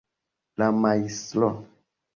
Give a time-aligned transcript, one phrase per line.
[0.57, 1.49] la Majstro